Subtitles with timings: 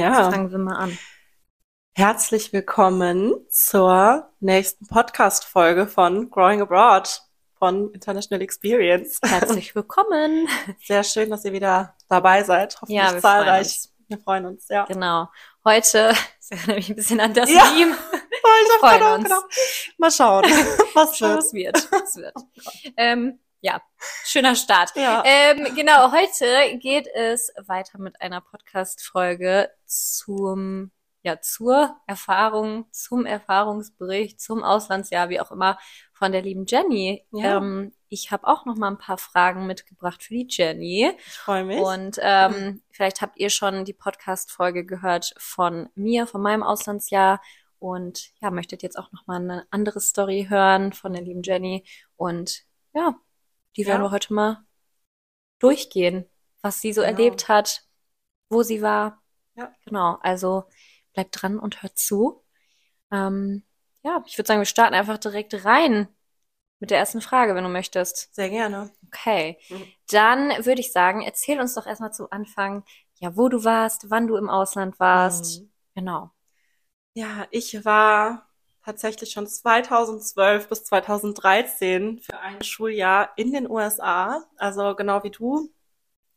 [0.00, 0.30] Ja.
[0.30, 0.98] Fangen wir mal an.
[1.94, 7.22] Herzlich willkommen zur nächsten Podcast-Folge von Growing Abroad
[7.58, 9.18] von International Experience.
[9.24, 10.48] Herzlich willkommen.
[10.82, 12.74] Sehr schön, dass ihr wieder dabei seid.
[12.76, 13.48] Hoffentlich Ja, wir zahlreich.
[13.48, 13.92] freuen uns.
[14.08, 14.84] Wir freuen uns, ja.
[14.84, 15.28] Genau.
[15.64, 17.64] Heute ist ja nämlich ein bisschen an das Ja.
[17.76, 17.96] Meme.
[18.48, 19.24] Oh, ich freuen genau, uns.
[19.24, 19.40] genau.
[19.98, 20.44] Mal schauen,
[20.94, 21.36] was wird.
[21.36, 21.88] Was wird.
[21.90, 22.34] Was wird.
[22.96, 23.82] Ähm, ja,
[24.24, 24.92] schöner Start.
[24.94, 25.24] Ja.
[25.26, 30.90] Ähm, genau, heute geht es weiter mit einer Podcast-Folge zum,
[31.22, 35.78] ja, zur Erfahrung, zum Erfahrungsbericht, zum Auslandsjahr, wie auch immer,
[36.12, 37.26] von der lieben Jenny.
[37.32, 37.56] Ja.
[37.58, 41.12] Ähm, ich habe auch noch mal ein paar Fragen mitgebracht für die Jenny.
[41.18, 41.78] Ich freue mich.
[41.80, 47.40] Und ähm, vielleicht habt ihr schon die Podcast-Folge gehört von mir, von meinem Auslandsjahr.
[47.78, 51.84] Und ja, möchtet jetzt auch noch mal eine andere Story hören von der lieben Jenny.
[52.16, 52.62] Und
[52.94, 53.14] ja,
[53.76, 54.06] die werden Ja.
[54.06, 54.64] wir heute mal
[55.58, 56.24] durchgehen,
[56.62, 57.12] was sie so Genau.
[57.12, 57.82] erlebt hat,
[58.48, 59.22] wo sie war.
[59.56, 59.72] Ja.
[59.84, 60.64] Genau, also
[61.14, 62.44] bleibt dran und hört zu.
[63.10, 63.62] Ähm,
[64.02, 66.08] ja, ich würde sagen, wir starten einfach direkt rein
[66.78, 68.34] mit der ersten Frage, wenn du möchtest.
[68.34, 68.90] Sehr gerne.
[69.06, 69.86] Okay, Mhm.
[70.10, 72.84] dann würde ich sagen, erzähl uns doch erstmal zu Anfang,
[73.18, 75.62] ja, wo du warst, wann du im Ausland warst.
[75.62, 75.70] Mhm.
[75.94, 76.30] Genau.
[77.14, 78.46] Ja, ich war
[78.84, 85.72] tatsächlich schon 2012 bis 2013 für ein Schuljahr in den USA, also genau wie du.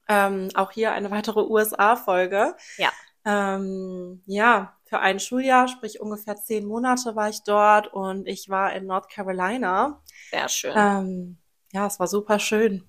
[0.08, 2.56] Ähm, auch hier eine weitere USA-Folge.
[2.78, 2.92] Ja.
[3.26, 8.74] Ähm, ja, für ein Schuljahr, sprich ungefähr zehn Monate war ich dort und ich war
[8.74, 10.02] in North Carolina.
[10.32, 10.74] Sehr schön.
[10.76, 11.38] Ähm,
[11.72, 12.84] ja, es war super schön.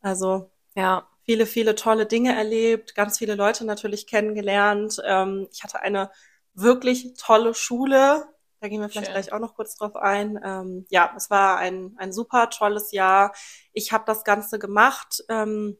[0.00, 5.02] Also ja, viele, viele tolle Dinge erlebt, ganz viele Leute natürlich kennengelernt.
[5.04, 6.10] Ähm, ich hatte eine
[6.54, 8.26] wirklich tolle Schule.
[8.60, 9.14] Da gehen wir vielleicht Schön.
[9.14, 10.38] gleich auch noch kurz drauf ein.
[10.42, 13.34] Ähm, ja, es war ein, ein super tolles Jahr.
[13.72, 15.76] Ich habe das Ganze gemacht ähm,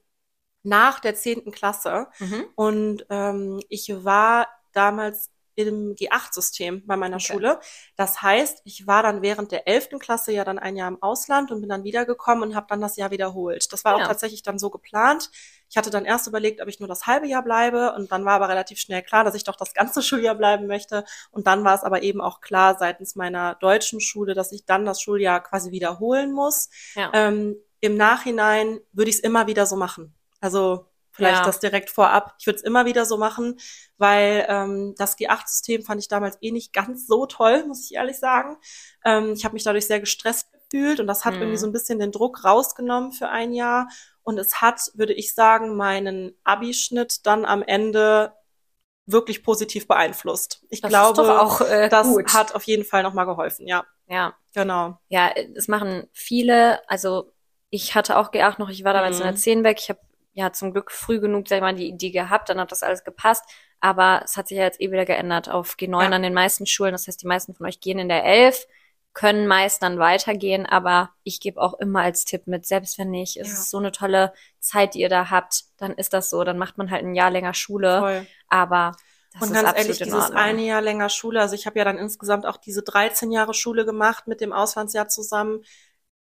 [0.62, 2.44] nach der zehnten Klasse mhm.
[2.54, 7.26] und ähm, ich war damals im G8-System bei meiner Okay.
[7.26, 7.60] Schule.
[7.96, 11.50] Das heißt, ich war dann während der elften Klasse ja dann ein Jahr im Ausland
[11.50, 13.70] und bin dann wiedergekommen und habe dann das Jahr wiederholt.
[13.70, 14.04] Das war Ja.
[14.04, 15.30] auch tatsächlich dann so geplant.
[15.68, 18.32] Ich hatte dann erst überlegt, ob ich nur das halbe Jahr bleibe und dann war
[18.34, 21.04] aber relativ schnell klar, dass ich doch das ganze Schuljahr bleiben möchte.
[21.30, 24.86] Und dann war es aber eben auch klar seitens meiner deutschen Schule, dass ich dann
[24.86, 26.70] das Schuljahr quasi wiederholen muss.
[26.94, 27.10] ja.
[27.12, 30.14] Ähm, Im Nachhinein würde ich es immer wieder so machen.
[30.42, 31.44] Also vielleicht Ja.
[31.46, 32.34] das direkt vorab.
[32.38, 33.58] Ich würde es immer wieder so machen,
[33.98, 38.18] weil ähm, das G8-System fand ich damals eh nicht ganz so toll, muss ich ehrlich
[38.18, 38.56] sagen.
[39.04, 41.40] Ähm, ich habe mich dadurch sehr gestresst gefühlt und das hat Mhm.
[41.42, 43.88] irgendwie so ein bisschen den Druck rausgenommen für ein Jahr.
[44.22, 48.32] Und es hat, würde ich sagen, meinen Abischnitt dann am Ende
[49.06, 50.64] wirklich positiv beeinflusst.
[50.70, 52.32] Ich das glaube, auch äh, das gut.
[52.32, 53.66] hat auf jeden Fall nochmal geholfen.
[53.66, 54.34] Ja, ja.
[54.54, 54.96] genau.
[55.08, 56.88] Ja, das machen viele.
[56.88, 57.32] Also
[57.68, 59.36] ich hatte auch G8 noch, ich war damals in der Mhm.
[59.38, 59.78] 10 weg.
[59.80, 60.00] Ich habe
[60.34, 63.04] ja zum Glück früh genug, sag ich mal, die Idee gehabt, dann hat das alles
[63.04, 63.44] gepasst.
[63.80, 66.10] Aber es hat sich ja jetzt eh wieder geändert auf G9 Ja.
[66.10, 66.92] an den meisten Schulen.
[66.92, 68.66] Das heißt, die meisten von euch gehen in der 11,
[69.12, 70.64] können meist dann weitergehen.
[70.64, 73.54] Aber ich gebe auch immer als Tipp mit, selbst wenn nicht, es Ja.
[73.54, 76.44] ist so eine tolle Zeit, die ihr da habt, dann ist das so.
[76.44, 77.98] Dann macht man halt ein Jahr länger Schule.
[77.98, 78.26] Voll.
[78.48, 78.92] Aber
[79.32, 81.98] das Und ist ganz ehrlich, dieses eine Jahr länger Schule, also ich habe ja dann
[81.98, 85.62] insgesamt auch diese 13 Jahre Schule gemacht mit dem Auslandsjahr zusammen.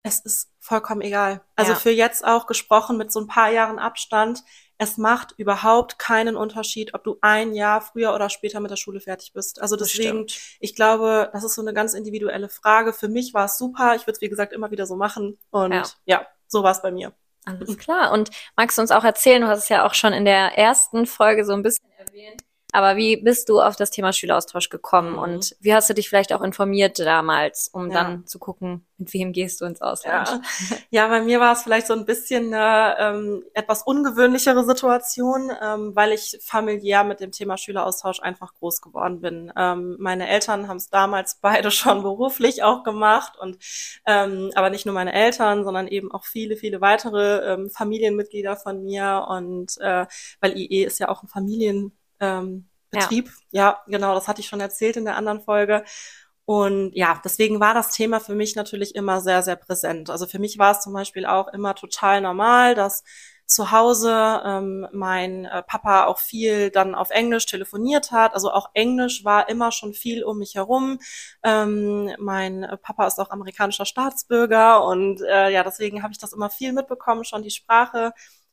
[0.03, 1.43] Es ist vollkommen egal.
[1.57, 1.79] Also Ja.
[1.79, 4.43] für jetzt auch gesprochen mit so ein paar Jahren Abstand.
[4.79, 9.01] Es macht überhaupt keinen Unterschied, ob du ein Jahr früher oder später mit der Schule
[9.01, 9.61] fertig bist.
[9.61, 10.27] Also deswegen,
[10.59, 12.95] ich glaube, das ist so eine ganz individuelle Frage.
[12.95, 13.95] Für mich war es super.
[13.95, 15.39] Ich würde es, wie gesagt, immer wieder so machen.
[15.51, 15.83] Und Ja.
[16.07, 17.13] ja, so war es bei mir.
[17.45, 18.13] Alles klar.
[18.13, 21.05] Und magst du uns auch erzählen, du hast es ja auch schon in der ersten
[21.07, 22.43] Folge so ein bisschen erwähnt,
[22.73, 25.19] aber wie bist du auf das Thema Schüleraustausch gekommen Mhm.
[25.19, 28.03] und wie hast du dich vielleicht auch informiert damals, um Ja.
[28.05, 30.29] dann zu gucken, mit wem gehst du ins Ausland?
[30.29, 30.77] Ja.
[30.91, 35.97] ja, bei mir war es vielleicht so ein bisschen eine ähm, etwas ungewöhnlichere Situation, ähm,
[35.97, 39.53] weil ich familiär mit dem Thema Schüleraustausch einfach groß geworden bin.
[39.57, 43.59] Ähm, meine Eltern haben es damals beide schon beruflich auch gemacht und
[44.07, 48.83] ähm, aber nicht nur meine Eltern, sondern eben auch viele, viele weitere ähm, Familienmitglieder von
[48.83, 50.07] mir und äh,
[50.41, 53.31] weil IE ist ja auch ein Familien ähm, Betrieb.
[53.51, 53.83] Ja.
[53.87, 55.85] genau, das hatte ich schon erzählt in der anderen Folge.
[56.45, 60.11] Und ja, deswegen war das Thema für mich natürlich immer sehr, sehr präsent.
[60.11, 63.05] Also für mich war es zum Beispiel auch immer total normal, dass
[63.47, 68.33] zu Hause ähm, mein äh, Papa auch viel dann auf Englisch telefoniert hat.
[68.33, 71.01] Also auch Englisch war immer schon viel um mich herum.
[71.43, 76.33] Ähm, mein äh, Papa ist auch amerikanischer Staatsbürger und äh, ja, deswegen habe ich das
[76.33, 78.13] immer viel mitbekommen, schon die Sprache.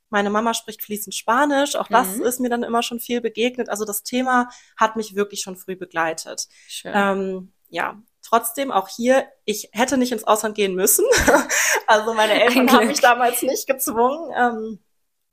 [0.10, 1.76] Meine Mama spricht fließend Spanisch.
[1.76, 2.22] Auch das Mhm.
[2.24, 3.70] ist mir dann immer schon viel begegnet.
[3.70, 6.48] Also das Thema hat mich wirklich schon früh begleitet.
[6.68, 6.94] Schön.
[6.96, 11.06] Ähm, ja, trotzdem auch hier, ich hätte nicht ins Ausland gehen müssen.
[11.88, 14.32] also meine Eltern haben mich damals nicht gezwungen.
[14.36, 14.80] Ähm,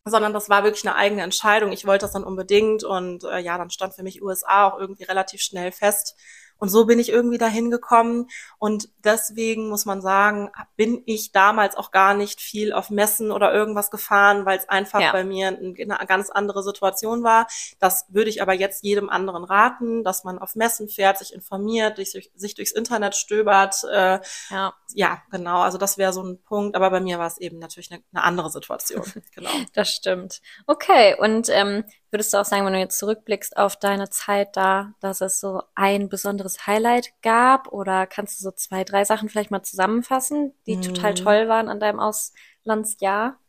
[0.06, 1.72] sondern das war wirklich eine eigene Entscheidung.
[1.72, 5.04] Ich wollte das dann unbedingt und äh, ja, dann stand für mich USA auch irgendwie
[5.04, 6.14] relativ schnell fest.
[6.64, 8.30] Und so bin ich irgendwie dahin gekommen.
[8.56, 13.52] Und deswegen muss man sagen, bin ich damals auch gar nicht viel auf Messen oder
[13.52, 15.12] irgendwas gefahren, weil es einfach ja.
[15.12, 15.76] bei mir eine
[16.06, 17.48] ganz andere Situation war.
[17.80, 21.98] Das würde ich aber jetzt jedem anderen raten, dass man auf Messen fährt, sich informiert,
[21.98, 23.84] sich, sich durchs Internet stöbert.
[23.92, 24.72] Äh, ja.
[24.94, 25.60] ja, genau.
[25.60, 26.76] Also das wäre so ein Punkt.
[26.76, 29.04] Aber bei mir war es eben natürlich eine, eine andere Situation.
[29.34, 29.50] genau.
[29.74, 30.40] Das stimmt.
[30.66, 31.14] Okay.
[31.20, 31.84] Und ähm,
[32.14, 35.64] Würdest du auch sagen, wenn du jetzt zurückblickst auf deine Zeit da, dass es so
[35.74, 37.72] ein besonderes Highlight gab?
[37.72, 40.82] Oder kannst du so zwei, drei Sachen vielleicht mal zusammenfassen, die mm.
[40.82, 43.40] total toll waren an deinem Auslandsjahr?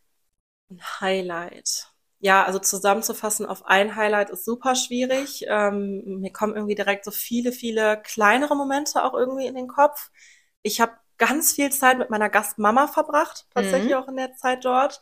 [0.71, 1.91] Ein Highlight.
[2.17, 5.45] Ja, also zusammenzufassen auf ein Highlight ist super schwierig.
[5.47, 10.09] Ähm, mir kommen irgendwie direkt so viele, viele kleinere Momente auch irgendwie in den Kopf.
[10.63, 13.97] Ich habe ganz viel Zeit mit meiner Gastmama verbracht, tatsächlich mhm.
[13.97, 15.01] auch in der Zeit dort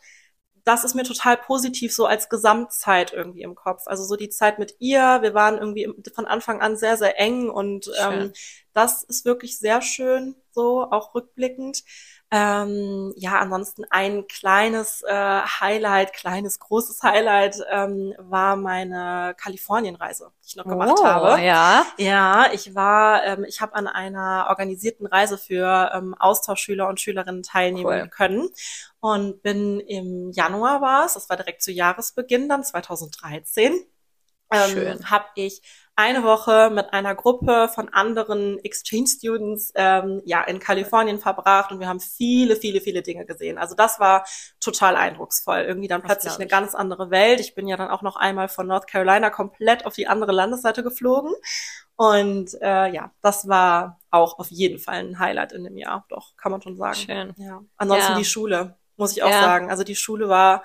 [0.64, 3.82] das ist mir total positiv so als Gesamtzeit irgendwie im Kopf.
[3.86, 7.50] Also so die Zeit mit ihr, wir waren irgendwie von Anfang an sehr, sehr eng
[7.50, 8.32] und ähm,
[8.72, 11.84] das ist wirklich sehr schön, so auch rückblickend.
[12.36, 20.48] Ähm, ja, ansonsten ein kleines äh, Highlight, kleines, großes Highlight ähm, war meine Kalifornienreise, die
[20.48, 21.40] ich noch gemacht oh, habe.
[21.42, 21.86] Ja.
[21.96, 27.44] Ja, ich war, ähm, ich habe an einer organisierten Reise für ähm, Austauschschüler und Schülerinnen
[27.44, 28.08] teilnehmen cool.
[28.08, 28.48] können
[28.98, 33.74] und bin im Januar war es, das war direkt zu Jahresbeginn dann 2013.
[34.54, 35.62] Ähm, habe ich
[35.96, 41.78] eine Woche mit einer Gruppe von anderen Exchange Students ähm, ja in Kalifornien verbracht und
[41.78, 43.58] wir haben viele, viele, viele Dinge gesehen.
[43.58, 44.24] Also das war
[44.60, 45.60] total eindrucksvoll.
[45.60, 47.38] Irgendwie dann plötzlich eine ganz andere Welt.
[47.38, 50.82] Ich bin ja dann auch noch einmal von North Carolina komplett auf die andere Landesseite
[50.82, 51.32] geflogen.
[51.96, 56.06] Und äh, ja, das war auch auf jeden Fall ein Highlight in dem Jahr.
[56.08, 56.96] Doch, kann man schon sagen.
[56.96, 57.34] Schön.
[57.36, 57.62] Ja.
[57.76, 58.18] Ansonsten ja.
[58.18, 59.40] die Schule, muss ich auch ja.
[59.40, 59.70] sagen.
[59.70, 60.64] Also die Schule war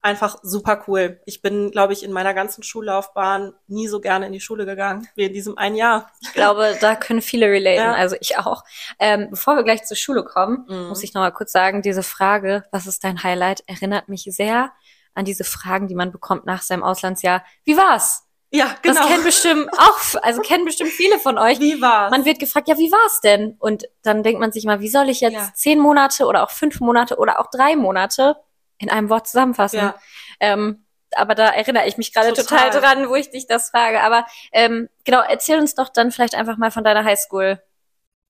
[0.00, 1.20] einfach super cool.
[1.26, 5.08] Ich bin, glaube ich, in meiner ganzen Schullaufbahn nie so gerne in die Schule gegangen
[5.16, 6.10] wie in diesem einen Jahr.
[6.20, 7.94] Ich glaube, da können viele relaten, ja.
[7.94, 8.64] also ich auch.
[8.98, 10.88] Ähm, bevor wir gleich zur Schule kommen, mhm.
[10.88, 14.72] muss ich noch mal kurz sagen, diese Frage, was ist dein Highlight, erinnert mich sehr
[15.14, 17.44] an diese Fragen, die man bekommt nach seinem Auslandsjahr.
[17.64, 18.24] Wie war's?
[18.50, 19.00] Ja, genau.
[19.00, 21.60] Das kennen bestimmt auch, also kennen bestimmt viele von euch.
[21.60, 22.10] Wie war's?
[22.10, 23.56] Man wird gefragt, ja, wie war's denn?
[23.58, 25.50] Und dann denkt man sich mal, wie soll ich jetzt ja.
[25.54, 28.36] zehn Monate oder auch fünf Monate oder auch drei Monate
[28.78, 29.78] in einem Wort zusammenfassen.
[29.78, 29.94] Ja.
[30.40, 30.84] Ähm,
[31.14, 32.70] aber da erinnere ich mich gerade total.
[32.70, 34.02] total dran, wo ich dich das frage.
[34.02, 37.60] Aber ähm, genau, erzähl uns doch dann vielleicht einfach mal von deiner Highschool.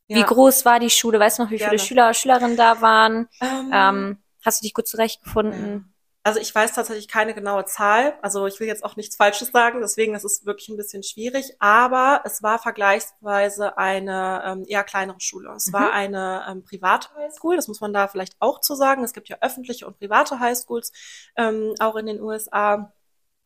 [0.06, 0.16] Ja.
[0.16, 1.20] Wie groß war die Schule?
[1.20, 1.78] Weißt du noch, wie viele Gerne.
[1.78, 3.28] Schüler, Schülerinnen da waren?
[3.40, 5.92] Ähm, ähm, hast du dich gut zurechtgefunden?
[6.24, 8.18] Also ich weiß tatsächlich keine genaue Zahl.
[8.22, 11.54] Also ich will jetzt auch nichts Falsches sagen, deswegen ist es wirklich ein bisschen schwierig.
[11.58, 15.52] Aber es war vergleichsweise eine ähm, eher kleinere Schule.
[15.56, 15.72] Es mhm.
[15.72, 19.04] war eine ähm, private Highschool, das muss man da vielleicht auch zu sagen.
[19.04, 20.92] Es gibt ja öffentliche und private Highschools
[21.36, 22.92] ähm, auch in den USA.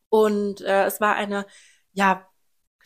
[0.09, 1.45] Und äh, es war eine
[1.93, 2.27] ja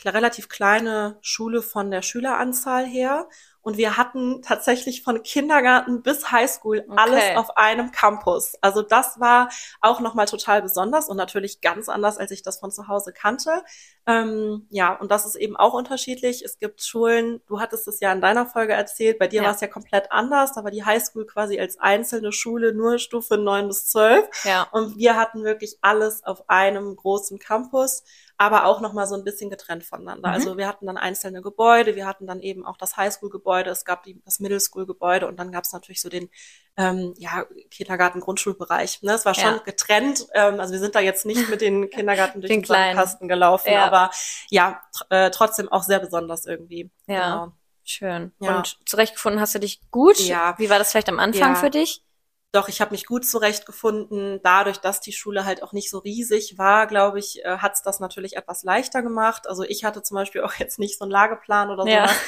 [0.04, 3.28] relativ kleine Schule von der Schüleranzahl her.
[3.68, 6.96] Und wir hatten tatsächlich von Kindergarten bis Highschool okay.
[6.96, 8.54] alles auf einem Campus.
[8.62, 9.50] Also das war
[9.82, 13.62] auch nochmal total besonders und natürlich ganz anders, als ich das von zu Hause kannte.
[14.06, 16.42] Ähm, ja, und das ist eben auch unterschiedlich.
[16.42, 19.48] Es gibt Schulen, du hattest es ja in deiner Folge erzählt, bei dir ja.
[19.48, 20.54] war es ja komplett anders.
[20.54, 24.26] Da war die Highschool quasi als einzelne Schule nur Stufe neun bis zwölf.
[24.44, 24.66] Ja.
[24.72, 28.02] Und wir hatten wirklich alles auf einem großen Campus
[28.38, 30.28] aber auch noch mal so ein bisschen getrennt voneinander.
[30.28, 30.34] Mhm.
[30.34, 34.04] Also wir hatten dann einzelne Gebäude, wir hatten dann eben auch das Highschool-Gebäude, es gab
[34.04, 36.30] die, das Middle School-Gebäude und dann gab es natürlich so den
[36.76, 39.02] ähm, ja, Kindergarten, Grundschulbereich.
[39.02, 39.12] Ne?
[39.12, 39.62] Es war schon ja.
[39.64, 40.28] getrennt.
[40.34, 43.72] Ähm, also wir sind da jetzt nicht mit den Kindergarten durch den, den Kasten gelaufen,
[43.72, 43.84] ja.
[43.84, 44.12] aber
[44.50, 44.80] ja,
[45.10, 46.90] äh, trotzdem auch sehr besonders irgendwie.
[47.08, 47.24] Ja.
[47.24, 47.52] Genau.
[47.82, 48.32] Schön.
[48.38, 48.58] Ja.
[48.58, 50.20] Und zurechtgefunden hast du dich gut?
[50.20, 50.54] Ja.
[50.58, 51.56] Wie war das vielleicht am Anfang ja.
[51.56, 52.04] für dich?
[52.50, 54.40] Doch, ich habe mich gut zurechtgefunden.
[54.42, 57.82] Dadurch, dass die Schule halt auch nicht so riesig war, glaube ich, äh, hat es
[57.82, 59.46] das natürlich etwas leichter gemacht.
[59.46, 61.88] Also ich hatte zum Beispiel auch jetzt nicht so einen Lageplan oder so.
[61.88, 62.10] Ja.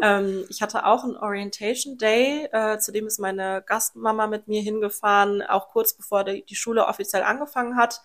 [0.00, 4.62] Ähm, ich hatte auch einen Orientation Day, äh, zu dem ist meine Gastmama mit mir
[4.62, 8.00] hingefahren, auch kurz bevor die, die Schule offiziell angefangen hat.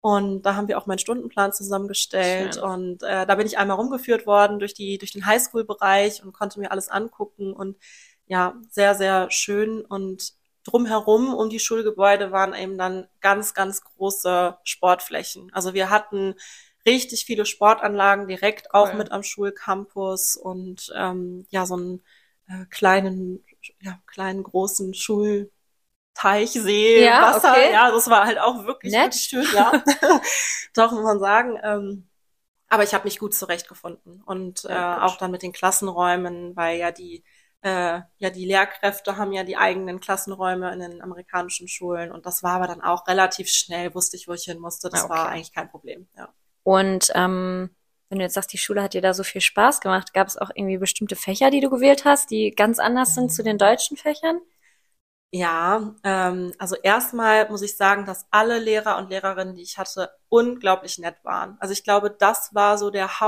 [0.00, 2.54] Und da haben wir auch meinen Stundenplan zusammengestellt.
[2.54, 2.64] Schön.
[2.64, 6.58] Und äh, da bin ich einmal rumgeführt worden durch die durch den Highschool-Bereich und konnte
[6.58, 7.76] mir alles angucken und
[8.26, 10.32] ja, sehr, sehr schön und
[10.66, 15.50] drumherum um die Schulgebäude waren eben dann ganz, ganz große Sportflächen.
[15.52, 16.34] Also wir hatten
[16.84, 18.98] richtig viele Sportanlagen direkt auch cool.
[18.98, 22.02] mit am Schulcampus und ähm, ja, so einen
[22.48, 23.44] äh, kleinen,
[23.80, 25.50] ja, kleinen, großen Schulteich,
[26.52, 27.52] See, ja, Wasser.
[27.52, 27.72] Okay.
[27.72, 29.72] Ja, das war halt auch wirklich, wirklich schön, ja.
[30.74, 31.58] Doch, muss man sagen.
[31.62, 32.08] Ähm,
[32.68, 34.22] aber ich habe mich gut zurechtgefunden.
[34.24, 37.22] Und äh, auch dann mit den Klassenräumen, weil ja die
[37.62, 42.42] äh, ja, die Lehrkräfte haben ja die eigenen Klassenräume in den amerikanischen Schulen und das
[42.42, 44.88] war aber dann auch relativ schnell, wusste ich, wo ich hin musste.
[44.90, 45.28] Das Ah, okay.
[45.28, 46.32] war eigentlich kein Problem, ja.
[46.64, 47.70] Und ähm,
[48.08, 50.36] wenn du jetzt sagst, die Schule hat dir da so viel Spaß gemacht, gab es
[50.36, 53.96] auch irgendwie bestimmte Fächer, die du gewählt hast, die ganz anders sind zu den deutschen
[53.96, 54.40] Fächern?
[55.32, 60.10] Ja, ähm, also erstmal muss ich sagen, dass alle Lehrer und Lehrerinnen, die ich hatte,
[60.28, 61.56] unglaublich nett waren.
[61.60, 63.20] Also ich glaube, das war so der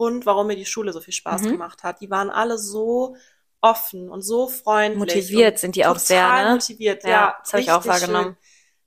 [0.00, 1.50] Hauptgrund, warum mir die Schule so viel Spaß Mhm.
[1.52, 2.00] gemacht hat.
[2.00, 3.16] Die waren alle so
[3.60, 4.98] offen und so freundlich.
[4.98, 6.52] Motiviert und sind die auch sehr, ne?
[6.52, 7.36] motiviert, Ja, ja.
[7.42, 8.36] das habe ich auch wahrgenommen.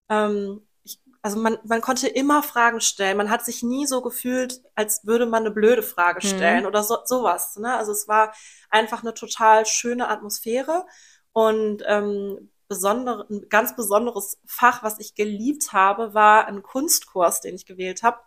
[0.09, 3.17] Ähm, ich, also man, man konnte immer Fragen stellen.
[3.17, 6.27] Man hat sich nie so gefühlt, als würde man eine blöde Frage Mhm.
[6.27, 7.55] stellen oder so, sowas.
[7.57, 7.75] Ne?
[7.75, 8.33] Also es war
[8.69, 10.85] einfach eine total schöne Atmosphäre
[11.33, 17.55] und ähm, besondere, ein ganz besonderes Fach, was ich geliebt habe, war ein Kunstkurs, den
[17.55, 18.19] ich gewählt habe.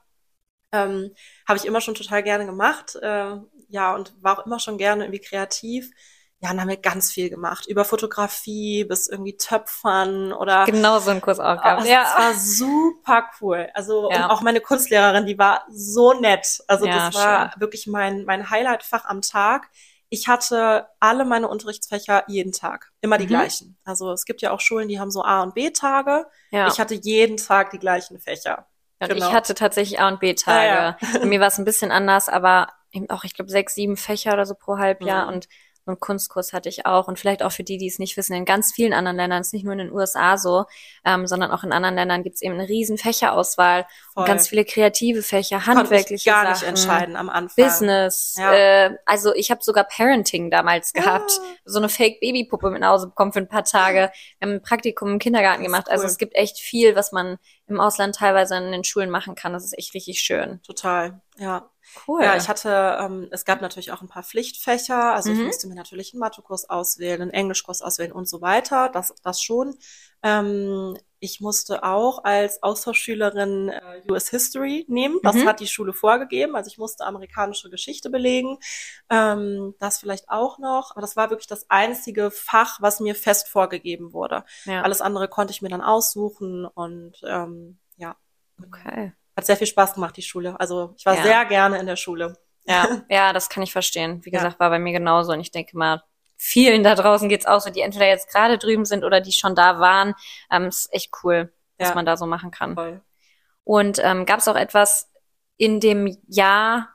[0.73, 1.13] Ähm,
[1.49, 3.37] habe ich immer schon total gerne gemacht, äh,
[3.69, 5.91] ja, und war auch immer schon gerne irgendwie kreativ.
[6.41, 7.67] Ja, und haben wir ganz viel gemacht.
[7.67, 11.83] Über Fotografie bis irgendwie Töpfern oder Genau so einen Kurs auch gehabt.
[11.83, 12.03] Es, Ja.
[12.03, 13.71] es war super cool.
[13.73, 14.25] Also Ja.
[14.27, 16.63] und auch meine Kunstlehrerin, die war so nett.
[16.69, 19.71] Also Ja, das war wirklich mein mein Highlight-Fach am Tag.
[20.11, 23.29] Ich hatte alle meine Unterrichtsfächer jeden Tag, immer die Mhm.
[23.31, 23.79] gleichen.
[23.85, 26.27] Also es gibt ja auch Schulen, die haben so A und B Tage.
[26.51, 26.69] ja.
[26.69, 28.69] Ich hatte jeden Tag die gleichen Fächer.
[28.99, 29.29] Und genau.
[29.29, 30.67] ich hatte tatsächlich A und B-Tage.
[30.67, 33.97] Ja, Bei mir war es ein bisschen anders, aber eben auch, ich glaube, sechs, sieben
[33.97, 35.35] Fächer oder so pro Halbjahr Mhm.
[35.35, 35.49] und
[35.93, 37.09] einen Kunstkurs hatte ich auch.
[37.09, 39.53] Und vielleicht auch für die, die es nicht wissen, in ganz vielen anderen Ländern, ist
[39.53, 40.65] nicht nur in den USA so,
[41.05, 44.23] ähm, sondern auch in anderen Ländern gibt es eben eine riesen Fächerauswahl Voll.
[44.23, 46.53] und ganz viele kreative Fächer, Konnte mich handwerkliche gar Sachen.
[46.53, 47.65] nicht entscheiden am Anfang.
[47.65, 48.53] Business, Ja.
[48.53, 51.45] äh, also ich habe sogar Parenting damals gehabt, Ah.
[51.65, 54.11] so eine Fake-Babypuppe mit nach Hause bekommen für ein paar Tage.
[54.39, 55.89] Wir haben ein Praktikum im Kindergarten gemacht.
[55.91, 56.11] Also cool.
[56.11, 57.39] es gibt echt viel, was man
[57.69, 59.53] im Ausland teilweise in den Schulen machen kann.
[59.53, 60.61] Das ist echt richtig schön.
[60.63, 61.69] Total, ja.
[62.07, 62.23] Cool.
[62.23, 65.15] Ja, ich hatte, ähm, es gab natürlich auch ein paar Pflichtfächer.
[65.15, 65.47] Also ich Mhm.
[65.47, 68.89] musste mir natürlich einen Mathekurs auswählen, einen Englischkurs auswählen und so weiter.
[68.89, 69.77] Das, das schon.
[70.23, 75.19] Ähm, ich musste auch als Austauschschülerin äh, US History nehmen.
[75.23, 75.47] Das Mhm.
[75.49, 76.55] hat die Schule vorgegeben.
[76.57, 78.59] Also ich musste amerikanische Geschichte belegen.
[79.11, 80.91] Ähm, das vielleicht auch noch.
[80.93, 84.45] Aber das war wirklich das einzige Fach, was mir fest vorgegeben wurde.
[84.65, 84.83] ja.
[84.83, 88.17] Alles andere konnte ich mir dann aussuchen und ähm, ja.
[88.63, 89.13] okay.
[89.37, 90.59] Hat sehr viel Spaß gemacht, die Schule.
[90.59, 91.23] Also ich war Ja.
[91.23, 92.39] sehr gerne in der Schule.
[92.65, 94.25] Ja, ja, das kann ich verstehen.
[94.25, 94.39] Wie Ja.
[94.39, 95.33] gesagt, war bei mir genauso.
[95.33, 96.03] Und ich denke mal,
[96.37, 99.55] vielen da draußen geht's auch so, die entweder jetzt gerade drüben sind oder die schon
[99.55, 100.15] da waren.
[100.51, 101.95] Ähm, ist echt cool, was Ja.
[101.95, 102.75] man da so machen kann.
[102.75, 103.01] Voll.
[103.65, 105.11] Und ähm, gab es auch etwas
[105.57, 106.89] in dem Jahr,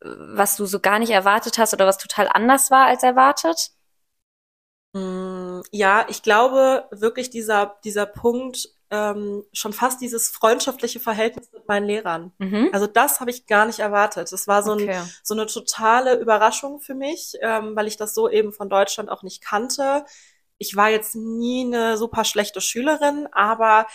[0.00, 3.70] was du so gar nicht erwartet hast oder was total anders war als erwartet?
[4.92, 11.66] Mm, Ja, ich glaube wirklich dieser, dieser Punkt, ähm, schon fast dieses freundschaftliche Verhältnis mit
[11.66, 12.32] meinen Lehrern.
[12.38, 12.70] Mhm.
[12.72, 14.30] Also das habe ich gar nicht erwartet.
[14.32, 15.02] Das war so, ein, Okay.
[15.22, 19.22] so eine totale Überraschung für mich, ähm, weil ich das so eben von Deutschland auch
[19.22, 20.04] nicht kannte.
[20.58, 23.86] Ich war jetzt nie eine super schlechte Schülerin, aber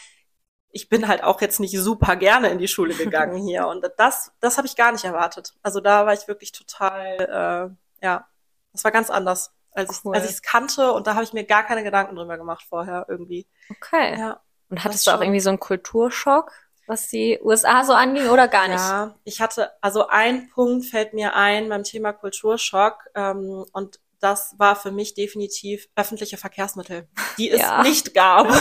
[0.72, 3.68] ich bin halt auch jetzt nicht super gerne in die Schule gegangen hier.
[3.68, 5.54] Und das, das habe ich gar nicht erwartet.
[5.64, 8.28] Also da war ich wirklich total, äh, ja,
[8.74, 10.18] das war ganz anders, als ich Cool.
[10.18, 10.92] ich es kannte.
[10.94, 13.48] Und da habe ich mir gar keine Gedanken drüber gemacht vorher irgendwie.
[13.72, 14.20] Okay.
[14.20, 14.42] Ja.
[14.70, 16.52] Und hattest du auch irgendwie so einen Kulturschock,
[16.88, 18.78] was die USA so anging oder gar nicht?
[18.80, 24.56] Ja, ich hatte, also ein Punkt fällt mir ein beim Thema Kulturschock ähm, und das
[24.58, 27.08] war für mich definitiv öffentliche Verkehrsmittel,
[27.38, 27.82] die es Ja.
[27.84, 28.48] nicht gab.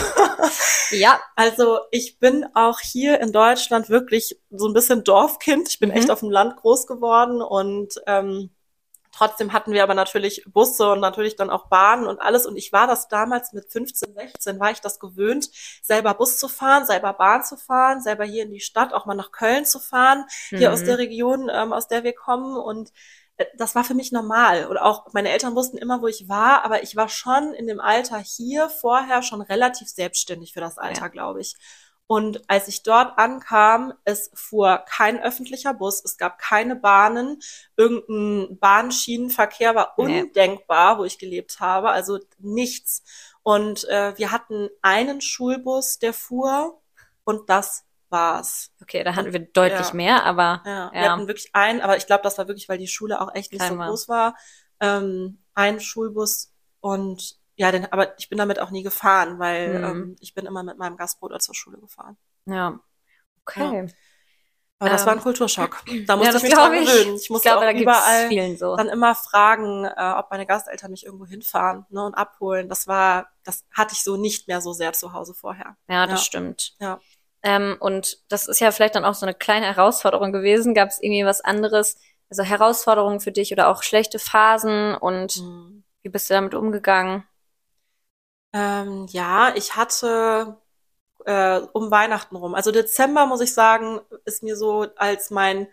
[0.91, 1.19] Ja.
[1.35, 5.69] Also ich bin auch hier in Deutschland wirklich so ein bisschen Dorfkind.
[5.69, 5.95] Ich bin Mhm.
[5.95, 8.49] echt auf dem Land groß geworden und ähm,
[9.19, 12.45] trotzdem hatten wir aber natürlich Busse und natürlich dann auch Bahnen und alles.
[12.47, 15.49] Und ich war das damals mit 15, 16, war ich das gewöhnt,
[15.83, 19.15] selber Bus zu fahren, selber Bahn zu fahren, selber hier in die Stadt, auch mal
[19.15, 20.73] nach Köln zu fahren, hier Mhm.
[20.73, 22.55] aus der Region, ähm, aus der wir kommen.
[22.57, 22.91] Und
[23.37, 24.67] äh, das war für mich normal.
[24.67, 27.79] Oder auch meine Eltern wussten immer, wo ich war, aber ich war schon in dem
[27.79, 31.07] Alter hier vorher schon relativ selbstständig für das Alter, Ja.
[31.09, 31.55] glaube ich.
[32.11, 37.39] Und als ich dort ankam, es fuhr kein öffentlicher Bus, es gab keine Bahnen,
[37.77, 40.23] irgendein Bahnschienenverkehr war Nee.
[40.23, 43.03] undenkbar, wo ich gelebt habe, also nichts.
[43.43, 46.81] Und äh, wir hatten einen Schulbus, der fuhr
[47.25, 48.71] und das war's.
[48.81, 49.93] Okay, da hatten wir deutlich Ja.
[49.93, 51.11] mehr, aber Ja, wir Ja.
[51.11, 53.61] hatten wirklich einen, aber ich glaube, das war wirklich, weil die Schule auch echt nicht
[53.63, 54.35] Klein so groß war.
[54.79, 56.51] Ähm, ein Schulbus
[56.81, 59.85] und ja, den, aber ich bin damit auch nie gefahren, weil Mhm.
[59.85, 62.17] ähm, ich bin immer mit meinem Gastbruder zur Schule gefahren.
[62.45, 62.79] ja.
[63.45, 63.87] Okay.
[64.81, 65.83] Aber das Ähm, war ein Kulturschock.
[66.07, 66.87] Da musste das ich mich dran ich.
[66.87, 67.15] gewöhnen.
[67.15, 68.75] Ich Ich musste glaube, auch überall vielen so.
[68.77, 72.69] dann immer fragen, äh, ob meine Gasteltern mich irgendwo hinfahren ne, und abholen.
[72.69, 75.75] Das war, das hatte ich so nicht mehr so sehr zu Hause vorher.
[75.89, 76.25] Ja, das Ja.
[76.25, 76.75] stimmt.
[76.79, 76.99] Ja.
[77.43, 80.73] Ähm, und das ist ja vielleicht dann auch so eine kleine Herausforderung gewesen.
[80.73, 81.97] Gab es irgendwie was anderes,
[82.29, 85.83] also Herausforderungen für dich oder auch schlechte Phasen und Mhm.
[86.01, 87.25] Wie bist du damit umgegangen?
[88.53, 90.57] Ähm, ja, ich hatte
[91.25, 92.55] äh, um Weihnachten rum.
[92.55, 95.67] Also Dezember, muss ich sagen, ist mir so als mein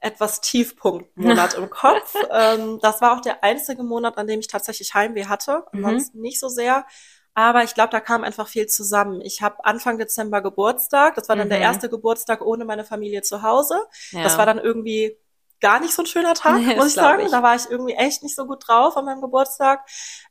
[0.00, 2.14] etwas Tiefpunktmonat im Kopf.
[2.30, 5.64] Ähm, das war auch der einzige Monat, an dem ich tatsächlich Heimweh hatte.
[5.72, 5.84] Mhm.
[5.84, 6.86] Ansonsten nicht so sehr.
[7.34, 9.20] Aber ich glaube, da kam einfach viel zusammen.
[9.22, 11.14] Ich habe Anfang Dezember Geburtstag.
[11.14, 11.64] Das war dann der Mhm.
[11.64, 13.80] erste Geburtstag ohne meine Familie zu Hause.
[14.10, 14.22] Ja.
[14.24, 15.16] Das war dann irgendwie
[15.60, 17.22] gar nicht so ein schöner Tag, Nee, muss ich sagen.
[17.24, 17.30] ich.
[17.30, 19.84] Da war ich irgendwie echt nicht so gut drauf an meinem Geburtstag.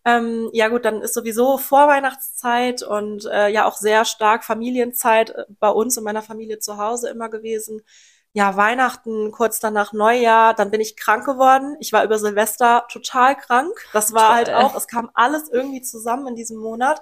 [0.06, 5.46] Ähm, ja gut, dann ist sowieso Vorweihnachtszeit und äh, ja auch sehr stark Familienzeit äh,
[5.60, 7.82] bei uns und meiner Familie zu Hause immer gewesen.
[8.34, 11.76] Ja, Weihnachten, kurz danach Neujahr, dann bin ich krank geworden.
[11.80, 13.74] Ich war über Silvester total krank.
[13.94, 14.56] Das war halt Toll.
[14.56, 17.02] auch, es kam alles irgendwie zusammen in diesem Monat.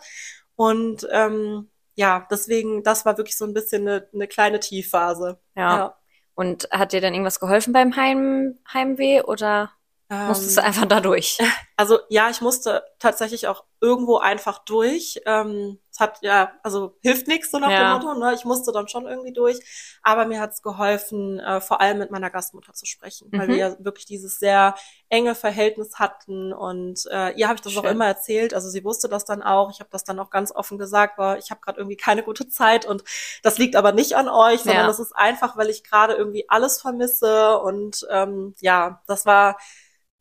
[0.56, 5.40] Und ähm, ja, deswegen, das war wirklich so ein bisschen eine, eine kleine Tiefphase.
[5.56, 5.96] ja.
[6.36, 9.72] Und hat dir dann irgendwas geholfen beim Heim Heimweh oder
[10.10, 11.38] musstest du Ähm, einfach da durch?
[11.78, 15.22] Also ja, ich musste tatsächlich auch irgendwo einfach durch.
[15.26, 17.98] Ähm, es hat ja, also hilft nichts so nach Ja.
[17.98, 18.34] dem Motto, ne?
[18.34, 19.60] Ich musste dann schon irgendwie durch.
[20.04, 23.52] Aber mir hat es geholfen, äh, vor allem mit meiner Gastmutter zu sprechen, weil Mhm.
[23.52, 24.76] wir ja wirklich dieses sehr
[25.08, 26.52] enge Verhältnis hatten.
[26.52, 27.92] Und äh, ihr habe ich das auch Schön.
[27.94, 28.54] immer erzählt.
[28.54, 29.72] Also sie wusste das dann auch.
[29.72, 32.50] Ich habe das dann auch ganz offen gesagt, war, ich habe gerade irgendwie keine gute
[32.50, 33.04] Zeit und
[33.42, 34.88] das liegt aber nicht an euch, sondern Ja.
[34.88, 37.58] das ist einfach, weil ich gerade irgendwie alles vermisse.
[37.60, 39.58] Und ähm, ja, das war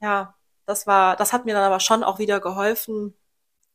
[0.01, 0.35] ja,
[0.67, 3.15] das war, das hat mir dann aber schon auch wieder geholfen.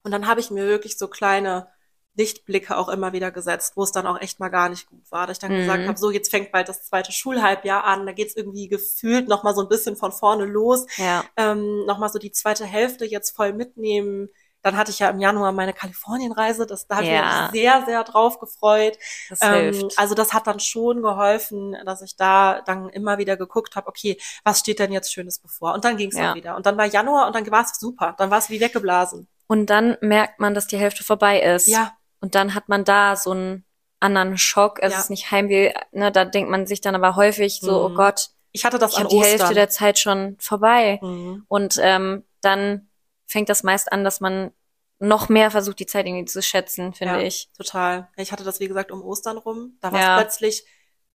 [0.03, 1.67] Und dann habe ich mir wirklich so kleine
[2.15, 5.27] Lichtblicke auch immer wieder gesetzt, wo es dann auch echt mal gar nicht gut war.
[5.27, 5.57] Dass ich dann Mhm.
[5.59, 9.43] gesagt habe, so jetzt fängt bald das zweite Schulhalbjahr an, da geht's irgendwie gefühlt noch
[9.43, 10.85] mal so ein bisschen von vorne los.
[10.97, 11.23] Ja.
[11.37, 14.29] Ähm, noch mal so die zweite Hälfte jetzt voll mitnehmen.
[14.61, 18.03] Dann hatte ich ja im Januar meine Kalifornienreise, das da habe ich mich sehr, sehr
[18.03, 18.97] drauf gefreut.
[19.29, 19.97] Das Ähm, hilft.
[19.97, 24.19] also das hat dann schon geholfen, dass ich da dann immer wieder geguckt habe, okay,
[24.43, 25.73] was steht denn jetzt Schönes bevor?
[25.73, 26.31] Und dann ging es Ja.
[26.31, 26.57] auch wieder.
[26.57, 28.15] Und dann war Januar und dann war es super.
[28.17, 29.29] Dann war es wie weggeblasen.
[29.47, 31.67] Und dann merkt man, dass die Hälfte vorbei ist.
[31.67, 33.65] Ja, Und dann hat man da so einen
[33.99, 34.81] anderen Schock.
[34.81, 34.97] Also Ja.
[34.99, 36.11] es ist nicht Heimweh, ne?
[36.11, 37.95] Da denkt man sich dann aber häufig so, oh Mhm.
[37.95, 39.29] Gott, ich hatte das ich an habe die Ostern.
[39.39, 40.99] Hälfte der Zeit schon vorbei.
[41.01, 41.45] Mhm.
[41.47, 42.89] Und ähm, dann
[43.27, 44.51] fängt das meist an, dass man
[44.99, 47.21] noch mehr versucht, die Zeit irgendwie zu schätzen, finde Ja.
[47.21, 47.49] ich.
[47.57, 48.09] Total.
[48.17, 49.77] Ich hatte das, wie gesagt, um Ostern rum.
[49.81, 50.17] Da war Ja.
[50.17, 50.65] es plötzlich,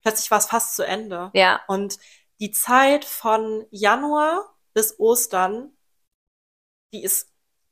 [0.01, 1.31] plötzlich war es fast zu Ende.
[1.33, 1.97] Ja, Und
[2.41, 5.71] die Zeit von Januar bis Ostern,
[6.93, 7.28] die ist,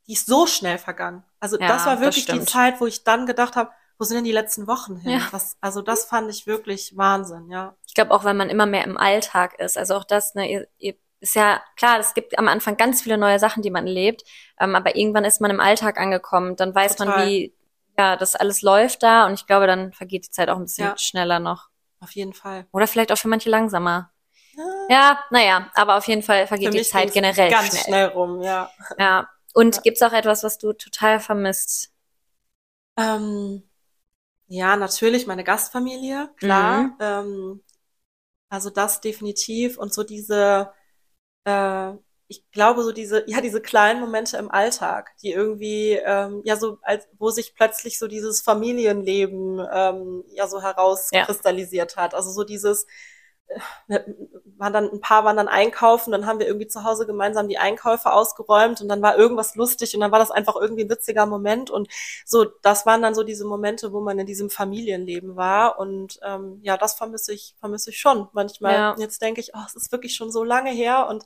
[0.08, 1.22] die ist so schnell vergangen.
[1.40, 2.48] Also Ja, das war das wirklich die stimmt.
[2.50, 5.12] Zeit, wo ich dann gedacht habe, wo sind denn die letzten Wochen hin?
[5.12, 5.20] Ja.
[5.32, 7.74] Was, also das fand ich wirklich Wahnsinn, ja.
[7.86, 9.76] ich glaube auch, weil man immer mehr im Alltag ist.
[9.76, 13.18] Also auch das, ne, ihr, ihr ist ja klar, es gibt am Anfang ganz viele
[13.18, 14.22] neue Sachen, die man lebt,
[14.60, 16.54] ähm, aber irgendwann ist man im Alltag angekommen.
[16.54, 17.26] Dann weiß man, Total.
[17.26, 17.54] wie
[17.98, 20.86] ja das alles läuft da und ich glaube, dann vergeht die Zeit auch ein bisschen
[20.86, 20.96] Ja.
[20.96, 21.68] schneller noch.
[22.00, 22.66] Auf jeden Fall.
[22.70, 24.12] Oder vielleicht auch für manche langsamer.
[24.54, 27.82] Ja, Ja, naja, aber auf jeden Fall vergeht die Zeit generell ganz schnell.
[27.82, 28.70] schnell rum, ja.
[28.96, 29.28] Ja.
[29.54, 29.82] Und Ja.
[29.82, 31.90] gibt's auch etwas, was du total vermisst?
[32.96, 33.62] Ähm,
[34.48, 36.82] ja, natürlich meine Gastfamilie, klar.
[36.82, 36.94] Mhm.
[37.00, 37.62] Ähm,
[38.50, 40.72] also das definitiv und so diese,
[41.44, 41.92] äh,
[42.28, 46.78] ich glaube so diese, ja diese kleinen Momente im Alltag, die irgendwie ähm, ja so
[46.82, 52.14] als wo sich plötzlich so dieses Familienleben ähm, ja so herauskristallisiert hat.
[52.14, 52.86] Also so dieses
[54.58, 57.58] waren dann ein paar waren dann einkaufen, dann haben wir irgendwie zu Hause gemeinsam die
[57.58, 61.26] Einkäufe ausgeräumt und dann war irgendwas lustig und dann war das einfach irgendwie ein witziger
[61.26, 61.88] Moment und
[62.26, 66.60] so, das waren dann so diese Momente, wo man in diesem Familienleben war und ähm,
[66.62, 68.74] ja, das vermisse ich, vermisse ich schon manchmal.
[68.74, 68.94] Ja.
[68.98, 71.24] Jetzt denke ich, oh, es ist wirklich schon so lange her und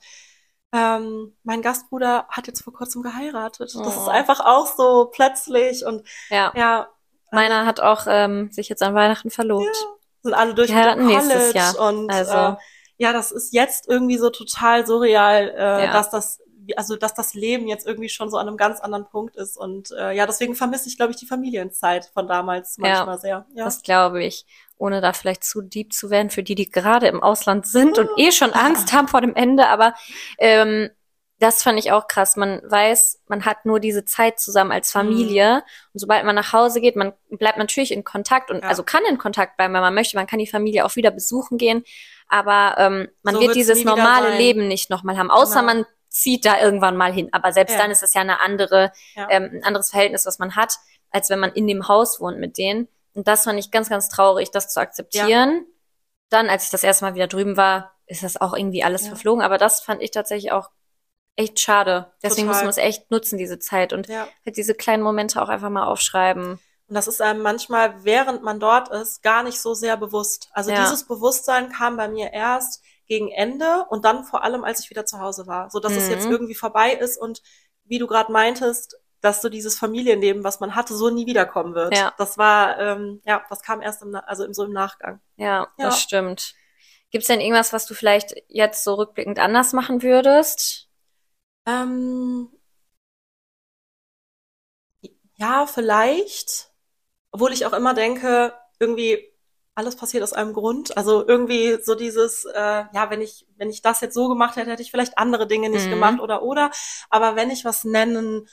[0.75, 3.75] ähm, mein Gastbruder hat jetzt vor kurzem geheiratet.
[3.75, 3.89] Das Oh.
[4.03, 6.53] ist einfach auch so plötzlich und Ja.
[6.55, 6.89] ja,
[7.31, 9.75] Meiner hat auch ähm, sich jetzt an Weihnachten verlobt.
[10.23, 11.79] Sind alle durch mit nächstes College Jahr.
[11.89, 12.33] und Also.
[12.33, 12.57] äh,
[12.99, 15.93] ja, das ist jetzt irgendwie so total surreal, äh, Ja.
[15.93, 16.39] dass das
[16.77, 19.91] also dass das Leben jetzt irgendwie schon so an einem ganz anderen Punkt ist und
[19.91, 22.89] äh, ja, deswegen vermisse ich glaube ich die Familienzeit von damals Ja.
[23.05, 23.47] manchmal sehr.
[23.57, 23.65] Ja.
[23.65, 24.47] Das glaube ich.
[24.79, 28.09] Ohne da vielleicht zu deep zu werden für die, die gerade im Ausland sind und
[28.17, 29.67] eh schon Angst haben vor dem Ende.
[29.69, 29.95] Aber
[30.39, 30.89] ähm,
[31.43, 32.37] das fand ich auch krass.
[32.37, 34.99] Man weiß, man hat nur diese Zeit zusammen als Mhm.
[34.99, 35.57] Familie.
[35.93, 38.69] Und sobald man nach Hause geht, man bleibt natürlich in Kontakt und Ja.
[38.69, 40.17] also kann in Kontakt bleiben, wenn man möchte.
[40.17, 41.85] Man kann die Familie auch wieder besuchen gehen.
[42.29, 44.37] Aber ähm, man So wird dieses normale.
[44.39, 45.31] Leben nicht nochmal haben.
[45.31, 45.75] Außer Genau.
[45.75, 47.29] man zieht da irgendwann mal hin.
[47.33, 47.79] Aber selbst Ja.
[47.83, 49.29] dann ist es ja eine andere, Ja.
[49.31, 50.75] ähm, ein anderes Verhältnis, was man hat,
[51.11, 52.89] als wenn man in dem Haus wohnt mit denen.
[53.15, 55.67] Und das fand ich ganz, ganz traurig, das zu akzeptieren.
[56.31, 59.43] Dann, als ich das erste Mal wieder drüben war, ist das auch irgendwie alles verflogen.
[59.43, 60.71] Aber das fand ich tatsächlich auch
[61.37, 62.13] echt schade.
[62.23, 62.65] Deswegen Total.
[62.67, 63.93] muss man es echt nutzen, diese Zeit.
[63.93, 64.29] Und ja.
[64.45, 66.59] halt diese kleinen Momente auch einfach mal aufschreiben.
[66.89, 70.51] Und das ist einem manchmal, während man dort ist, gar nicht so sehr bewusst.
[70.53, 70.83] Also Ja.
[70.83, 75.07] dieses Bewusstsein kam bei mir erst gegen Ende und dann vor allem, als ich wieder
[75.07, 75.71] zu Hause war.
[75.71, 76.11] So dass es Mhm.
[76.13, 77.43] jetzt irgendwie vorbei ist und
[77.85, 81.97] wie du gerade meintest, dass so dieses Familienleben, was man hatte, so nie wiederkommen wird.
[81.97, 82.13] Ja.
[82.19, 85.21] Das war, ähm, ja, das kam erst im, also im, so im Nachgang.
[85.37, 85.87] Ja, Ja.
[85.87, 86.55] das stimmt.
[87.11, 90.89] Gibt's denn irgendwas, was du vielleicht jetzt so rückblickend anders machen würdest?
[91.67, 92.49] Ähm,
[95.37, 96.71] ja, vielleicht.
[97.33, 99.33] Obwohl ich auch immer denke, irgendwie
[99.77, 100.97] alles passiert aus einem Grund.
[100.97, 104.71] Also irgendwie so dieses, äh, ja, wenn ich, wenn ich das jetzt so gemacht hätte,
[104.73, 105.91] hätte ich vielleicht andere Dinge nicht Mhm.
[105.91, 106.71] gemacht oder oder.
[107.11, 108.49] Aber wenn ich was nennen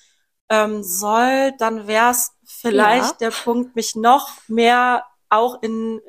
[0.49, 3.21] ähm, soll, dann wäre es vielleicht Ja.
[3.21, 6.01] der Punkt, mich noch mehr auch in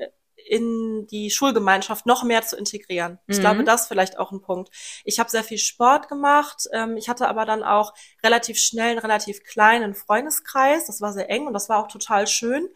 [0.51, 3.19] in die Schulgemeinschaft noch mehr zu integrieren.
[3.29, 3.41] Ich Mhm.
[3.41, 4.71] glaube, das ist vielleicht auch ein Punkt.
[5.05, 6.67] Ich habe sehr viel Sport gemacht.
[6.73, 10.87] Ähm, ich hatte aber dann auch relativ schnell einen relativ kleinen Freundeskreis.
[10.87, 12.69] Das war sehr eng und das war auch total schön.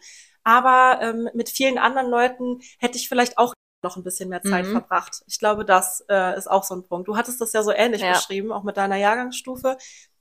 [0.43, 4.65] Aber ähm, mit vielen anderen Leuten hätte ich vielleicht auch noch ein bisschen mehr Zeit
[4.65, 4.71] Mhm.
[4.71, 5.23] verbracht.
[5.27, 7.07] Ich glaube, das äh, ist auch so ein Punkt.
[7.07, 8.13] Du hattest das ja so ähnlich Ja.
[8.13, 9.77] beschrieben, auch mit deiner Jahrgangsstufe.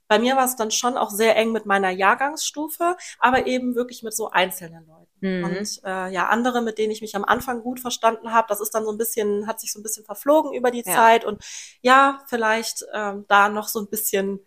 [0.08, 4.02] Bei mir war es dann schon auch sehr eng mit meiner Jahrgangsstufe, aber eben wirklich
[4.02, 5.10] mit so einzelnen Leuten.
[5.20, 5.44] Mhm.
[5.44, 8.74] Und äh, ja, andere, mit denen ich mich am Anfang gut verstanden habe, das ist
[8.74, 10.94] dann so ein bisschen, hat sich so ein bisschen verflogen über die Ja.
[10.94, 11.42] Zeit und
[11.80, 14.40] ja, vielleicht ähm, da noch so ein bisschen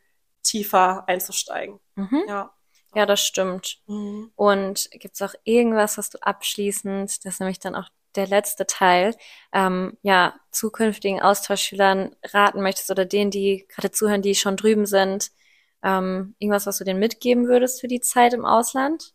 [0.44, 1.80] tiefer einzusteigen.
[1.96, 2.24] Mhm.
[2.28, 2.54] Ja.
[2.96, 3.80] Ja, das stimmt.
[3.88, 4.32] Mhm.
[4.36, 9.16] Und gibt's auch irgendwas, was du abschließend, das ist nämlich dann auch der letzte Teil,
[9.54, 15.32] ähm, ja, zukünftigen Austauschschülern raten möchtest oder denen, die gerade zuhören, die schon drüben sind,
[15.84, 19.14] ähm, irgendwas, was du denen mitgeben würdest für die Zeit im Ausland?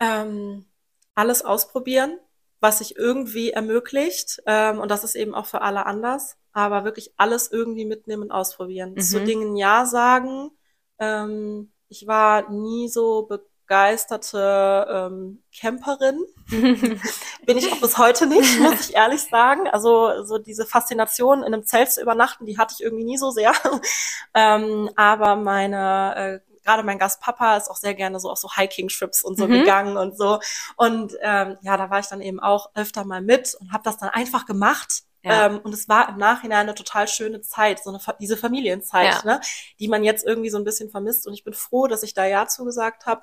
[0.00, 0.66] Ähm,
[1.14, 2.18] alles ausprobieren,
[2.60, 4.42] was sich irgendwie ermöglicht.
[4.46, 6.36] Ähm, und das ist eben auch für alle anders.
[6.52, 8.92] Aber wirklich alles irgendwie mitnehmen und ausprobieren.
[8.92, 9.00] Mhm.
[9.00, 10.50] Zu Dingen Ja sagen.
[10.98, 13.28] Ähm, ich war nie so
[13.66, 16.24] begeisterte ähm, Camperin.
[16.50, 19.68] Bin ich auch bis heute nicht, muss ich ehrlich sagen.
[19.68, 23.30] Also so diese Faszination, in einem Zelt zu übernachten, die hatte ich irgendwie nie so
[23.30, 23.52] sehr.
[24.34, 29.22] ähm, aber meine, äh, gerade mein Gastpapa ist auch sehr gerne so auf so Hiking-Trips
[29.22, 29.52] und so Mhm.
[29.52, 30.40] gegangen und so.
[30.76, 33.98] Und ähm, ja, da war ich dann eben auch öfter mal mit und habe das
[33.98, 35.02] dann einfach gemacht.
[35.22, 35.46] Ja.
[35.46, 39.36] Ähm, und es war im Nachhinein eine total schöne Zeit, so eine, diese Familienzeit, Ja.
[39.36, 39.40] ne,
[39.80, 41.26] die man jetzt irgendwie so ein bisschen vermisst.
[41.26, 43.22] Und ich bin froh, dass ich da Ja zugesagt habe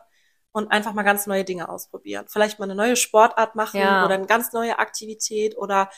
[0.52, 2.26] und einfach mal ganz neue Dinge ausprobieren.
[2.30, 4.06] Vielleicht mal eine neue Sportart machen Ja.
[4.06, 5.90] oder eine ganz neue Aktivität oder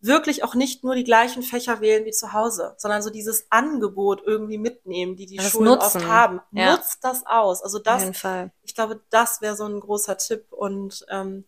[0.00, 4.22] wirklich auch nicht nur die gleichen Fächer wählen wie zu Hause, sondern so dieses Angebot
[4.22, 6.02] irgendwie mitnehmen, die die Das Schulen nutzen.
[6.02, 6.40] oft haben.
[6.52, 6.72] Ja.
[6.72, 7.62] Nutzt das aus.
[7.62, 8.02] Also das,
[8.62, 11.46] ich glaube, das wäre so ein großer Tipp und ähm,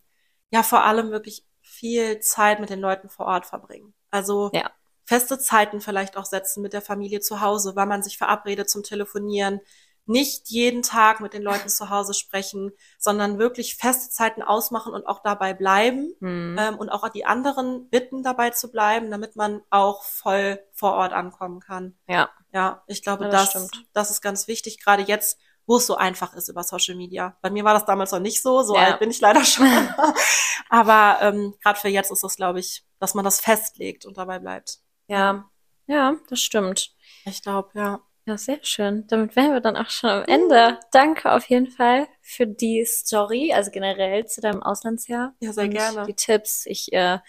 [0.49, 3.93] ja, vor allem wirklich viel Zeit mit den Leuten vor Ort verbringen.
[4.09, 4.71] Also Ja.
[5.05, 8.81] feste Zeiten vielleicht auch setzen mit der Familie zu Hause, weil man sich verabredet zum
[8.81, 9.59] Telefonieren.
[10.07, 15.05] Nicht jeden Tag mit den Leuten zu Hause sprechen, sondern wirklich feste Zeiten ausmachen und
[15.05, 16.57] auch dabei bleiben Mhm.
[16.59, 21.13] ähm, und auch die anderen bitten, dabei zu bleiben, damit man auch voll vor Ort
[21.13, 21.97] ankommen kann.
[22.07, 22.29] Ja.
[22.53, 25.95] Ja, ich glaube, Ja, das das, das ist ganz wichtig, gerade jetzt, wo es so
[25.97, 27.37] einfach ist über Social Media.
[27.41, 28.83] Bei mir war das damals noch nicht so, so Ja.
[28.85, 29.67] alt bin ich leider schon.
[30.69, 34.39] Aber ähm, gerade für jetzt ist es, glaube ich, dass man das festlegt und dabei
[34.39, 34.79] bleibt.
[35.07, 35.49] Ja.
[35.85, 36.91] Ja, das stimmt.
[37.25, 37.99] Ich glaube, ja.
[38.27, 39.07] Ja, sehr schön.
[39.07, 40.77] Damit wären wir dann auch schon am Ende.
[40.91, 45.33] Danke auf jeden Fall für die Story, also generell zu deinem Auslandsjahr.
[45.39, 46.05] Ja, sehr gerne.
[46.05, 46.65] Die Tipps.
[46.65, 47.19] Ich äh,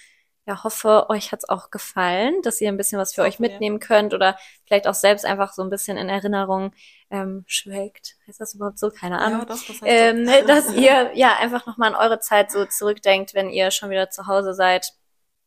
[0.47, 3.79] ja, hoffe, euch hat's auch gefallen, dass ihr ein bisschen was für Das euch mitnehmen
[3.79, 6.73] könnt oder vielleicht auch selbst einfach so ein bisschen in Erinnerung
[7.11, 8.17] ähm, schwelgt.
[8.27, 8.91] Heißt das überhaupt so?
[8.91, 9.41] Keine Ahnung.
[9.41, 10.47] Ja, doch, das heißt ähm, so.
[10.49, 14.27] dass ihr ja einfach nochmal an eure Zeit so zurückdenkt, wenn ihr schon wieder zu
[14.27, 14.95] Hause seid.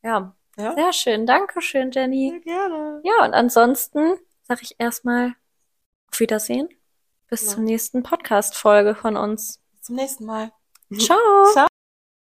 [0.02, 0.76] Ja, Ja.
[0.76, 1.26] sehr schön.
[1.26, 2.40] Dankeschön, Jenny.
[2.46, 3.02] Sehr gerne.
[3.04, 5.34] Ja, und ansonsten sage ich erstmal
[6.13, 6.69] auf Wiedersehen.
[7.30, 7.54] Bis Ja.
[7.54, 9.60] zur nächsten Podcast-Folge von uns.
[9.71, 10.52] Bis zum nächsten Mal.
[11.00, 11.17] Ciao.
[11.54, 11.71] Ciao.